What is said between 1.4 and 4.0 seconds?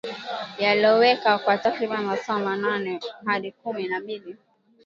takriban masaa nane hadi kumi na